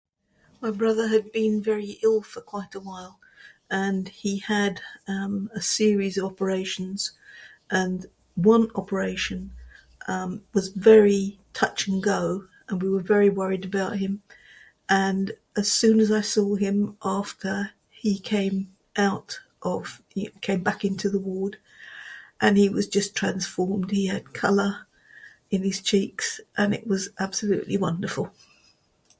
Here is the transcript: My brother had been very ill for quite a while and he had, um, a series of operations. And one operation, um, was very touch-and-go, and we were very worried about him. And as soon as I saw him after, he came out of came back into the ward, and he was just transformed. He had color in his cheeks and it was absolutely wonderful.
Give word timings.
My 0.61 0.71
brother 0.71 1.09
had 1.09 1.31
been 1.31 1.61
very 1.61 1.99
ill 2.01 2.23
for 2.23 2.41
quite 2.41 2.73
a 2.73 2.79
while 2.79 3.19
and 3.69 4.07
he 4.09 4.39
had, 4.39 4.81
um, 5.07 5.51
a 5.53 5.61
series 5.61 6.17
of 6.17 6.25
operations. 6.25 7.11
And 7.69 8.07
one 8.33 8.71
operation, 8.73 9.51
um, 10.07 10.43
was 10.53 10.69
very 10.69 11.37
touch-and-go, 11.53 12.47
and 12.67 12.81
we 12.81 12.89
were 12.89 12.99
very 13.15 13.29
worried 13.29 13.63
about 13.63 13.97
him. 13.99 14.23
And 14.89 15.33
as 15.55 15.71
soon 15.71 15.99
as 15.99 16.11
I 16.11 16.21
saw 16.21 16.55
him 16.55 16.97
after, 17.03 17.73
he 17.91 18.17
came 18.17 18.75
out 18.97 19.41
of 19.61 20.01
came 20.41 20.63
back 20.63 20.83
into 20.83 21.11
the 21.11 21.19
ward, 21.19 21.59
and 22.41 22.57
he 22.57 22.69
was 22.69 22.87
just 22.87 23.13
transformed. 23.15 23.91
He 23.91 24.07
had 24.07 24.33
color 24.33 24.87
in 25.51 25.61
his 25.61 25.79
cheeks 25.79 26.39
and 26.57 26.73
it 26.73 26.87
was 26.87 27.09
absolutely 27.19 27.77
wonderful. 27.77 28.33